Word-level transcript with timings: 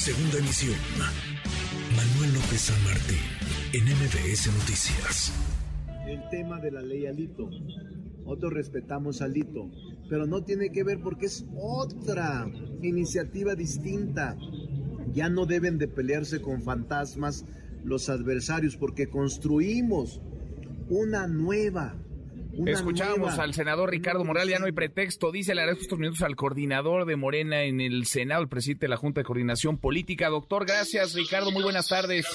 Segunda 0.00 0.38
emisión. 0.38 0.76
Manuel 1.94 2.32
López 2.32 2.58
San 2.58 2.84
Martín, 2.84 3.18
en 3.74 3.84
MBS 3.84 4.46
Noticias. 4.46 5.30
El 6.06 6.26
tema 6.30 6.58
de 6.58 6.70
la 6.70 6.80
ley 6.80 7.04
Alito. 7.04 7.50
Nosotros 8.24 8.54
respetamos 8.54 9.20
a 9.20 9.26
Alito, 9.26 9.70
pero 10.08 10.24
no 10.24 10.42
tiene 10.42 10.72
que 10.72 10.84
ver 10.84 11.02
porque 11.02 11.26
es 11.26 11.44
otra 11.54 12.50
iniciativa 12.80 13.54
distinta. 13.54 14.38
Ya 15.12 15.28
no 15.28 15.44
deben 15.44 15.76
de 15.76 15.86
pelearse 15.86 16.40
con 16.40 16.62
fantasmas 16.62 17.44
los 17.84 18.08
adversarios 18.08 18.78
porque 18.78 19.10
construimos 19.10 20.22
una 20.88 21.26
nueva 21.26 21.94
Escuchábamos 22.66 23.38
al 23.38 23.54
senador 23.54 23.90
Ricardo 23.90 24.24
Morales, 24.24 24.52
ya 24.52 24.58
no 24.58 24.66
hay 24.66 24.72
pretexto, 24.72 25.30
dice, 25.32 25.54
le 25.54 25.62
agradezco 25.62 25.82
estos 25.82 25.98
minutos 25.98 26.22
al 26.22 26.36
coordinador 26.36 27.06
de 27.06 27.16
Morena 27.16 27.62
en 27.62 27.80
el 27.80 28.06
Senado, 28.06 28.42
el 28.42 28.48
presidente 28.48 28.86
de 28.86 28.90
la 28.90 28.96
Junta 28.96 29.20
de 29.20 29.24
Coordinación 29.24 29.78
Política. 29.78 30.28
Doctor, 30.28 30.66
gracias, 30.66 31.14
Ricardo, 31.14 31.50
muy 31.52 31.62
buenas 31.62 31.88
tardes. 31.88 32.26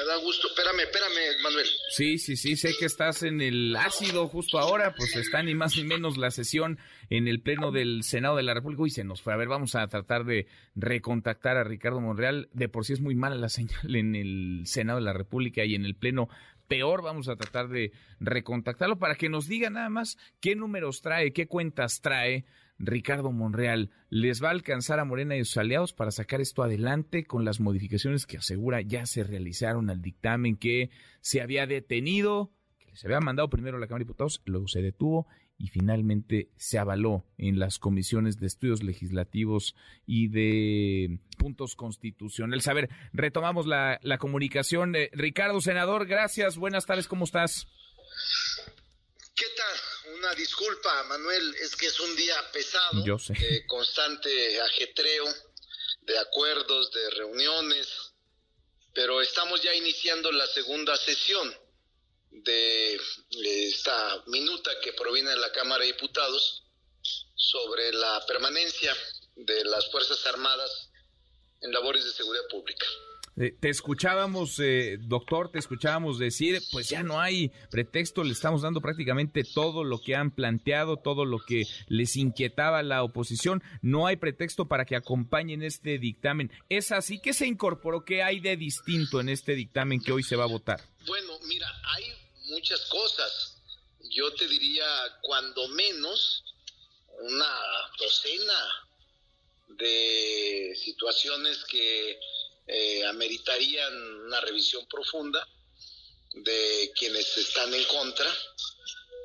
Me 0.00 0.06
da 0.06 0.16
gusto. 0.16 0.48
Espérame, 0.48 0.80
espérame, 0.80 1.42
Manuel. 1.42 1.66
Sí, 1.90 2.18
sí, 2.18 2.34
sí, 2.36 2.56
sé 2.56 2.72
que 2.78 2.86
estás 2.86 3.22
en 3.22 3.42
el 3.42 3.76
ácido 3.76 4.28
justo 4.28 4.58
ahora, 4.58 4.94
pues 4.96 5.14
está 5.14 5.42
ni 5.42 5.54
más 5.54 5.76
ni 5.76 5.84
menos 5.84 6.16
la 6.16 6.30
sesión 6.30 6.78
en 7.10 7.28
el 7.28 7.42
Pleno 7.42 7.70
del 7.70 8.02
Senado 8.02 8.36
de 8.36 8.42
la 8.42 8.54
República 8.54 8.82
y 8.86 8.90
se 8.90 9.04
nos 9.04 9.20
fue. 9.20 9.34
A 9.34 9.36
ver, 9.36 9.48
vamos 9.48 9.74
a 9.74 9.86
tratar 9.88 10.24
de 10.24 10.46
recontactar 10.74 11.58
a 11.58 11.64
Ricardo 11.64 12.00
Monreal. 12.00 12.48
De 12.54 12.70
por 12.70 12.86
sí 12.86 12.94
es 12.94 13.02
muy 13.02 13.14
mala 13.14 13.36
la 13.36 13.48
señal 13.50 13.94
en 13.94 14.14
el 14.14 14.62
Senado 14.64 15.00
de 15.00 15.04
la 15.04 15.12
República 15.12 15.66
y 15.66 15.74
en 15.74 15.84
el 15.84 15.96
Pleno 15.96 16.30
peor. 16.66 17.02
Vamos 17.02 17.28
a 17.28 17.36
tratar 17.36 17.68
de 17.68 17.92
recontactarlo 18.20 18.98
para 18.98 19.16
que 19.16 19.28
nos 19.28 19.48
diga 19.48 19.68
nada 19.68 19.90
más 19.90 20.16
qué 20.40 20.56
números 20.56 21.02
trae, 21.02 21.34
qué 21.34 21.46
cuentas 21.46 22.00
trae 22.00 22.46
Ricardo 22.80 23.30
Monreal. 23.30 23.90
¿Les 24.08 24.42
va 24.42 24.48
a 24.48 24.52
alcanzar 24.52 24.98
a 24.98 25.04
Morena 25.04 25.36
y 25.36 25.44
sus 25.44 25.58
aliados 25.58 25.92
para 25.92 26.10
sacar 26.10 26.40
esto 26.40 26.62
adelante 26.62 27.24
con 27.24 27.44
las 27.44 27.60
modificaciones 27.60 28.26
que 28.26 28.38
asegura 28.38 28.80
ya 28.80 29.06
se 29.06 29.22
realizaron 29.22 29.90
al 29.90 30.02
dictamen 30.02 30.56
que 30.56 30.90
se 31.20 31.42
había 31.42 31.66
detenido, 31.66 32.50
que 32.78 32.96
se 32.96 33.06
había 33.06 33.20
mandado 33.20 33.50
primero 33.50 33.76
a 33.76 33.80
la 33.80 33.86
Cámara 33.86 34.00
de 34.00 34.06
Diputados, 34.06 34.42
luego 34.46 34.66
se 34.66 34.82
detuvo 34.82 35.26
y 35.58 35.68
finalmente 35.68 36.48
se 36.56 36.78
avaló 36.78 37.26
en 37.36 37.58
las 37.58 37.78
comisiones 37.78 38.38
de 38.40 38.46
estudios 38.46 38.82
legislativos 38.82 39.76
y 40.06 40.28
de 40.28 41.18
puntos 41.36 41.76
constitucionales. 41.76 42.66
A 42.66 42.72
ver, 42.72 42.88
retomamos 43.12 43.66
la, 43.66 44.00
comunicación. 44.18 44.96
Eh, 44.96 45.10
Ricardo, 45.12 45.60
senador, 45.60 46.06
gracias. 46.06 46.56
Buenas 46.56 46.86
tardes, 46.86 47.08
¿cómo 47.08 47.26
estás? 47.26 47.68
Una 50.14 50.34
disculpa, 50.34 51.02
Manuel, 51.04 51.54
es 51.56 51.76
que 51.76 51.86
es 51.86 52.00
un 52.00 52.16
día 52.16 52.50
pesado, 52.52 53.04
Yo 53.04 53.18
sé. 53.18 53.32
de 53.34 53.66
constante 53.66 54.60
ajetreo, 54.60 55.24
de 56.02 56.18
acuerdos, 56.18 56.90
de 56.90 57.10
reuniones, 57.10 57.88
pero 58.94 59.20
estamos 59.20 59.62
ya 59.62 59.74
iniciando 59.74 60.32
la 60.32 60.46
segunda 60.46 60.96
sesión 60.96 61.56
de 62.30 63.00
esta 63.68 64.22
minuta 64.26 64.70
que 64.80 64.92
proviene 64.92 65.30
de 65.30 65.36
la 65.36 65.52
Cámara 65.52 65.84
de 65.84 65.92
Diputados 65.92 66.64
sobre 67.34 67.92
la 67.92 68.24
permanencia 68.26 68.96
de 69.34 69.64
las 69.64 69.90
Fuerzas 69.90 70.24
Armadas 70.26 70.90
en 71.62 71.72
labores 71.72 72.04
de 72.04 72.12
seguridad 72.12 72.46
pública. 72.48 72.86
Eh, 73.36 73.54
te 73.58 73.68
escuchábamos, 73.68 74.58
eh, 74.58 74.98
doctor, 75.00 75.50
te 75.50 75.58
escuchábamos 75.58 76.18
decir, 76.18 76.60
pues 76.72 76.88
ya 76.88 77.02
no 77.02 77.20
hay 77.20 77.52
pretexto, 77.70 78.24
le 78.24 78.32
estamos 78.32 78.62
dando 78.62 78.80
prácticamente 78.80 79.44
todo 79.44 79.84
lo 79.84 80.00
que 80.00 80.16
han 80.16 80.30
planteado, 80.30 80.96
todo 80.96 81.24
lo 81.24 81.38
que 81.38 81.64
les 81.88 82.16
inquietaba 82.16 82.82
la 82.82 83.02
oposición, 83.02 83.62
no 83.82 84.06
hay 84.06 84.16
pretexto 84.16 84.66
para 84.66 84.84
que 84.84 84.96
acompañen 84.96 85.62
este 85.62 85.98
dictamen. 85.98 86.50
¿Es 86.68 86.92
así 86.92 87.20
que 87.20 87.32
se 87.32 87.46
incorporó? 87.46 88.04
¿Qué 88.04 88.22
hay 88.22 88.40
de 88.40 88.56
distinto 88.56 89.20
en 89.20 89.28
este 89.28 89.54
dictamen 89.54 90.02
que 90.02 90.12
hoy 90.12 90.22
se 90.22 90.36
va 90.36 90.44
a 90.44 90.48
votar? 90.48 90.80
Bueno, 91.06 91.32
mira, 91.46 91.68
hay 91.96 92.04
muchas 92.50 92.84
cosas. 92.86 93.62
Yo 94.10 94.32
te 94.34 94.48
diría, 94.48 94.84
cuando 95.22 95.68
menos, 95.68 96.44
una 97.20 97.50
docena 97.98 98.88
de 99.68 100.74
situaciones 100.76 101.64
que 101.64 102.18
eh, 102.66 103.04
ameritarían 103.06 103.94
una 104.26 104.40
revisión 104.40 104.86
profunda 104.86 105.46
de 106.32 106.92
quienes 106.96 107.36
están 107.36 107.74
en 107.74 107.84
contra, 107.84 108.32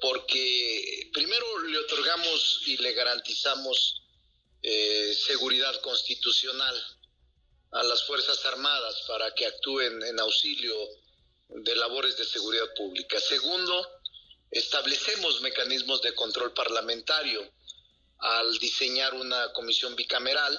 porque 0.00 1.10
primero 1.12 1.58
le 1.60 1.78
otorgamos 1.78 2.62
y 2.66 2.76
le 2.78 2.92
garantizamos 2.92 4.02
eh, 4.62 5.14
seguridad 5.14 5.80
constitucional 5.80 6.74
a 7.72 7.82
las 7.82 8.04
Fuerzas 8.04 8.44
Armadas 8.46 9.04
para 9.06 9.34
que 9.34 9.46
actúen 9.46 10.02
en 10.02 10.18
auxilio 10.20 10.74
de 11.48 11.74
labores 11.76 12.16
de 12.16 12.24
seguridad 12.24 12.72
pública. 12.76 13.18
Segundo, 13.20 13.88
establecemos 14.50 15.40
mecanismos 15.40 16.02
de 16.02 16.14
control 16.14 16.52
parlamentario 16.52 17.52
al 18.18 18.58
diseñar 18.58 19.14
una 19.14 19.52
comisión 19.52 19.96
bicameral 19.96 20.58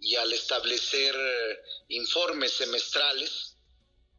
y 0.00 0.16
al 0.16 0.32
establecer 0.32 1.14
eh, 1.14 1.58
informes 1.88 2.52
semestrales 2.52 3.56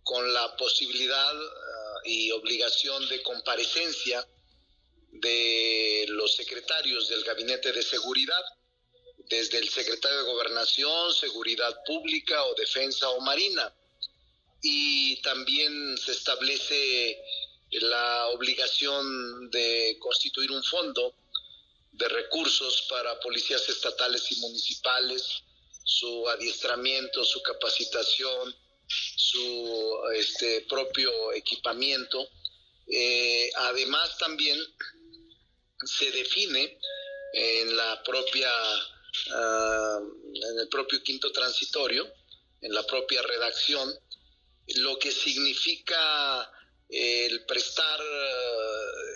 con 0.03 0.33
la 0.33 0.55
posibilidad 0.55 1.33
eh, 1.35 2.09
y 2.09 2.31
obligación 2.31 3.07
de 3.09 3.21
comparecencia 3.21 4.27
de 5.11 6.05
los 6.09 6.35
secretarios 6.35 7.09
del 7.09 7.23
Gabinete 7.23 7.71
de 7.71 7.83
Seguridad, 7.83 8.43
desde 9.29 9.57
el 9.57 9.69
secretario 9.69 10.19
de 10.19 10.31
Gobernación, 10.31 11.13
Seguridad 11.13 11.83
Pública 11.85 12.43
o 12.45 12.53
Defensa 12.55 13.09
o 13.09 13.21
Marina. 13.21 13.73
Y 14.61 15.21
también 15.21 15.97
se 15.97 16.11
establece 16.11 17.19
la 17.71 18.27
obligación 18.27 19.49
de 19.49 19.97
constituir 19.99 20.51
un 20.51 20.63
fondo 20.63 21.15
de 21.91 22.07
recursos 22.09 22.85
para 22.89 23.19
policías 23.19 23.67
estatales 23.69 24.31
y 24.31 24.39
municipales, 24.41 25.43
su 25.85 26.27
adiestramiento, 26.27 27.23
su 27.23 27.41
capacitación, 27.43 28.55
su 28.87 30.01
este, 30.15 30.61
propio 30.61 31.31
equipamiento. 31.31 32.27
Eh, 32.87 33.49
además 33.55 34.17
también 34.17 34.59
se 35.85 36.11
define 36.11 36.77
en 37.33 37.77
la 37.77 38.01
propia 38.03 38.51
ah, 39.31 39.99
en 40.33 40.59
el 40.59 40.67
propio 40.69 41.01
quinto 41.03 41.31
transitorio, 41.31 42.11
en 42.61 42.73
la 42.73 42.83
propia 42.83 43.21
redacción, 43.21 43.93
lo 44.77 44.97
que 44.97 45.11
significa 45.11 46.51
el 46.89 47.45
prestar 47.45 47.99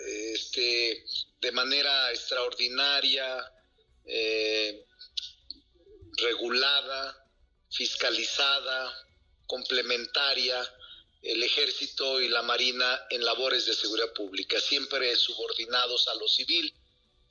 este, 0.06 1.04
de 1.40 1.52
manera 1.52 2.10
extraordinaria, 2.10 3.52
eh, 4.04 4.86
regulada, 6.20 7.26
fiscalizada, 7.70 9.06
complementaria, 9.46 10.62
el 11.22 11.42
ejército 11.42 12.20
y 12.20 12.28
la 12.28 12.42
marina 12.42 13.06
en 13.10 13.24
labores 13.24 13.66
de 13.66 13.74
seguridad 13.74 14.12
pública, 14.12 14.58
siempre 14.60 15.14
subordinados 15.16 16.08
a 16.08 16.14
lo 16.14 16.28
civil 16.28 16.72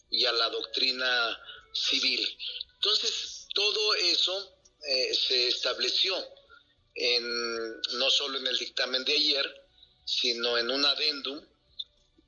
y 0.09 0.25
a 0.25 0.31
la 0.31 0.49
doctrina 0.49 1.39
civil. 1.73 2.27
Entonces, 2.75 3.47
todo 3.53 3.95
eso 3.95 4.61
se 4.81 5.47
estableció 5.47 6.15
en, 6.95 7.81
no 7.93 8.09
solo 8.09 8.37
en 8.37 8.47
el 8.47 8.57
dictamen 8.57 9.03
de 9.03 9.13
ayer, 9.13 9.65
sino 10.05 10.57
en 10.57 10.69
un 10.69 10.85
adendum 10.85 11.41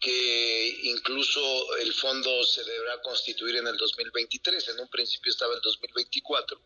que 0.01 0.79
incluso 0.83 1.77
el 1.77 1.93
fondo 1.93 2.43
se 2.43 2.63
deberá 2.63 2.99
constituir 3.03 3.57
en 3.57 3.67
el 3.67 3.77
2023, 3.77 4.69
en 4.69 4.79
un 4.79 4.89
principio 4.89 5.31
estaba 5.31 5.53
el 5.53 5.61
2024, 5.61 6.59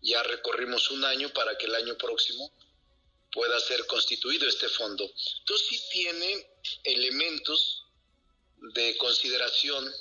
ya 0.00 0.22
recorrimos 0.22 0.90
un 0.90 1.04
año 1.04 1.28
para 1.34 1.58
que 1.58 1.66
el 1.66 1.74
año 1.74 1.98
próximo 1.98 2.50
pueda 3.30 3.60
ser 3.60 3.86
constituido 3.86 4.48
este 4.48 4.68
fondo. 4.70 5.04
Entonces 5.40 5.68
sí 5.68 5.82
tiene 5.92 6.50
elementos 6.84 7.84
de 8.74 8.96
consideración 8.96 9.92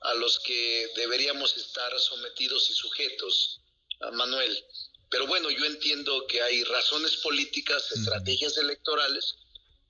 a 0.00 0.14
los 0.14 0.38
que 0.38 0.90
deberíamos 0.96 1.54
estar 1.58 1.98
sometidos 2.00 2.70
y 2.70 2.74
sujetos, 2.74 3.60
Manuel. 4.12 4.64
Pero 5.10 5.26
bueno, 5.26 5.50
yo 5.50 5.66
entiendo 5.66 6.26
que 6.26 6.40
hay 6.40 6.64
razones 6.64 7.16
políticas, 7.16 7.92
estrategias 7.92 8.56
electorales 8.56 9.36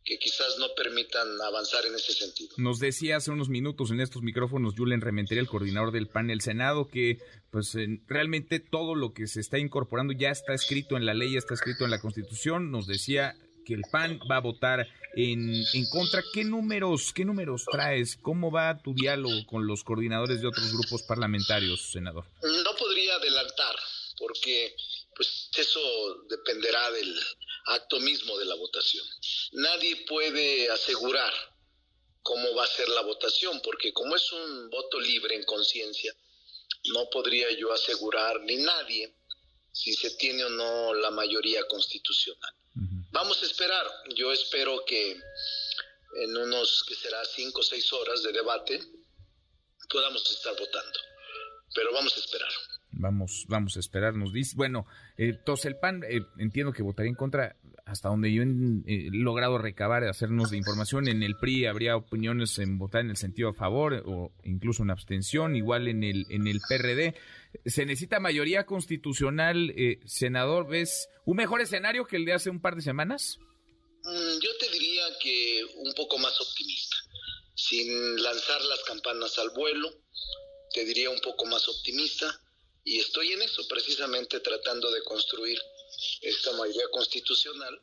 que 0.08 0.18
quizás 0.18 0.56
no 0.58 0.68
permitan 0.74 1.38
avanzar 1.42 1.84
en 1.84 1.94
ese 1.94 2.14
sentido. 2.14 2.54
Nos 2.56 2.78
decía 2.78 3.18
hace 3.18 3.30
unos 3.30 3.50
minutos 3.50 3.90
en 3.90 4.00
estos 4.00 4.22
micrófonos 4.22 4.72
Julen 4.74 5.02
Rementería, 5.02 5.42
el 5.42 5.48
coordinador 5.48 5.92
del 5.92 6.08
PAN 6.08 6.30
el 6.30 6.40
Senado, 6.40 6.88
que 6.88 7.18
pues 7.50 7.76
realmente 8.06 8.58
todo 8.58 8.94
lo 8.94 9.12
que 9.12 9.26
se 9.26 9.40
está 9.40 9.58
incorporando 9.58 10.14
ya 10.14 10.30
está 10.30 10.54
escrito 10.54 10.96
en 10.96 11.04
la 11.04 11.12
ley, 11.12 11.34
ya 11.34 11.38
está 11.38 11.52
escrito 11.52 11.84
en 11.84 11.90
la 11.90 12.00
Constitución. 12.00 12.70
Nos 12.70 12.86
decía 12.86 13.36
que 13.66 13.74
el 13.74 13.82
PAN 13.92 14.18
va 14.30 14.36
a 14.36 14.40
votar 14.40 14.88
en, 15.14 15.62
en 15.74 15.86
contra. 15.90 16.22
¿Qué 16.32 16.42
números, 16.42 17.12
qué 17.12 17.26
números 17.26 17.66
traes? 17.70 18.16
¿Cómo 18.16 18.50
va 18.50 18.80
tu 18.82 18.94
diálogo 18.94 19.44
con 19.46 19.66
los 19.66 19.84
coordinadores 19.84 20.40
de 20.40 20.48
otros 20.48 20.72
grupos 20.72 21.02
parlamentarios, 21.02 21.92
senador? 21.92 22.24
No 22.42 22.76
podría 22.78 23.14
adelantar, 23.16 23.76
porque 24.18 24.74
pues 25.14 25.50
eso 25.54 25.80
dependerá 26.30 26.92
del 26.92 27.14
acto 27.68 28.00
mismo 28.00 28.36
de 28.38 28.44
la 28.46 28.54
votación. 28.54 29.06
Nadie 29.52 29.96
puede 30.06 30.70
asegurar 30.70 31.32
cómo 32.22 32.54
va 32.54 32.64
a 32.64 32.68
ser 32.68 32.88
la 32.88 33.02
votación, 33.02 33.60
porque 33.62 33.92
como 33.92 34.16
es 34.16 34.32
un 34.32 34.70
voto 34.70 35.00
libre 35.00 35.34
en 35.34 35.44
conciencia, 35.44 36.14
no 36.84 37.08
podría 37.10 37.50
yo 37.52 37.72
asegurar 37.72 38.40
ni 38.42 38.56
nadie 38.56 39.14
si 39.72 39.94
se 39.94 40.10
tiene 40.12 40.44
o 40.44 40.50
no 40.50 40.94
la 40.94 41.10
mayoría 41.10 41.66
constitucional. 41.68 42.54
Vamos 43.10 43.42
a 43.42 43.46
esperar. 43.46 43.86
Yo 44.14 44.32
espero 44.32 44.84
que 44.84 45.20
en 46.22 46.36
unos, 46.36 46.84
que 46.86 46.94
será 46.94 47.24
cinco 47.24 47.60
o 47.60 47.64
seis 47.64 47.92
horas 47.92 48.22
de 48.22 48.32
debate, 48.32 48.80
podamos 49.88 50.30
estar 50.30 50.56
votando. 50.58 50.98
Pero 51.74 51.92
vamos 51.92 52.16
a 52.16 52.20
esperar. 52.20 52.52
Vamos, 52.90 53.44
vamos 53.48 53.76
a 53.76 53.80
esperar, 53.80 54.14
nos 54.14 54.32
dice. 54.32 54.54
Bueno, 54.56 54.86
eh, 55.16 55.34
Toselpan, 55.44 56.02
eh, 56.08 56.22
entiendo 56.38 56.72
que 56.72 56.82
votaría 56.82 57.10
en 57.10 57.16
contra, 57.16 57.56
hasta 57.84 58.08
donde 58.08 58.32
yo 58.32 58.42
he 58.42 59.10
logrado 59.12 59.58
recabar, 59.58 60.04
hacernos 60.04 60.50
de 60.50 60.56
información. 60.56 61.06
En 61.06 61.22
el 61.22 61.36
PRI 61.36 61.66
habría 61.66 61.96
opiniones 61.96 62.58
en 62.58 62.78
votar 62.78 63.02
en 63.02 63.10
el 63.10 63.16
sentido 63.16 63.50
a 63.50 63.54
favor 63.54 64.02
o 64.06 64.32
incluso 64.42 64.82
una 64.82 64.94
abstención, 64.94 65.54
igual 65.54 65.86
en 65.86 66.02
el, 66.02 66.26
en 66.30 66.46
el 66.46 66.60
PRD. 66.66 67.14
¿Se 67.66 67.84
necesita 67.84 68.20
mayoría 68.20 68.64
constitucional, 68.64 69.70
eh, 69.76 70.00
senador? 70.06 70.68
¿Ves 70.68 71.08
un 71.24 71.36
mejor 71.36 71.60
escenario 71.60 72.06
que 72.06 72.16
el 72.16 72.24
de 72.24 72.32
hace 72.32 72.50
un 72.50 72.60
par 72.60 72.74
de 72.74 72.82
semanas? 72.82 73.38
Mm, 74.04 74.40
yo 74.40 74.50
te 74.58 74.70
diría 74.70 75.04
que 75.22 75.60
un 75.76 75.92
poco 75.94 76.18
más 76.18 76.40
optimista. 76.40 76.96
Sin 77.54 78.22
lanzar 78.22 78.62
las 78.62 78.82
campanas 78.84 79.38
al 79.38 79.50
vuelo, 79.50 79.90
te 80.72 80.84
diría 80.84 81.10
un 81.10 81.20
poco 81.20 81.44
más 81.46 81.68
optimista 81.68 82.40
y 82.88 82.98
estoy 83.00 83.32
en 83.32 83.42
eso, 83.42 83.66
precisamente 83.68 84.40
tratando 84.40 84.90
de 84.90 85.02
construir 85.02 85.58
esta 86.22 86.52
mayoría 86.52 86.88
constitucional 86.90 87.78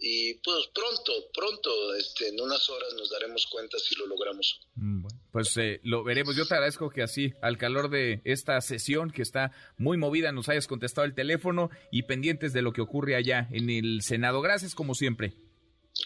y 0.00 0.34
pues 0.34 0.68
pronto, 0.72 1.12
pronto, 1.34 1.94
este, 1.94 2.28
en 2.28 2.40
unas 2.40 2.68
horas 2.70 2.94
nos 2.94 3.10
daremos 3.10 3.46
cuenta 3.46 3.78
si 3.80 3.96
lo 3.96 4.06
logramos. 4.06 4.60
Mm, 4.76 5.06
pues 5.32 5.56
eh, 5.56 5.80
lo 5.82 6.04
veremos. 6.04 6.36
Yo 6.36 6.46
te 6.46 6.54
agradezco 6.54 6.88
que 6.88 7.02
así, 7.02 7.32
al 7.42 7.58
calor 7.58 7.90
de 7.90 8.20
esta 8.24 8.60
sesión 8.60 9.10
que 9.10 9.22
está 9.22 9.50
muy 9.76 9.96
movida, 9.96 10.30
nos 10.30 10.48
hayas 10.48 10.68
contestado 10.68 11.04
el 11.04 11.16
teléfono 11.16 11.70
y 11.90 12.04
pendientes 12.04 12.52
de 12.52 12.62
lo 12.62 12.72
que 12.72 12.80
ocurre 12.80 13.16
allá 13.16 13.48
en 13.50 13.70
el 13.70 14.02
Senado. 14.02 14.40
Gracias 14.40 14.76
como 14.76 14.94
siempre. 14.94 15.34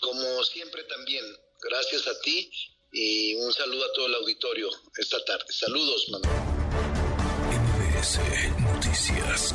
Como 0.01 0.43
siempre 0.45 0.85
también, 0.85 1.25
gracias 1.61 2.07
a 2.07 2.19
ti 2.23 2.51
y 2.93 3.35
un 3.35 3.53
saludo 3.53 3.85
a 3.85 3.93
todo 3.93 4.07
el 4.07 4.15
auditorio 4.15 4.71
esta 4.97 5.23
tarde. 5.27 5.45
Saludos, 5.51 6.09
Manuel. 6.09 6.52
Noticias. 8.59 9.55